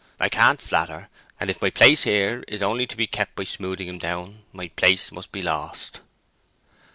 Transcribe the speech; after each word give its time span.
I 0.19 0.29
can't 0.29 0.59
flatter, 0.59 1.09
and 1.39 1.51
if 1.51 1.61
my 1.61 1.69
place 1.69 2.01
here 2.05 2.43
is 2.47 2.63
only 2.63 2.87
to 2.87 2.97
be 2.97 3.05
kept 3.05 3.35
by 3.35 3.43
smoothing 3.43 3.87
him 3.87 3.99
down, 3.99 4.41
my 4.51 4.69
place 4.69 5.11
must 5.11 5.31
be 5.31 5.43
lost." 5.43 5.99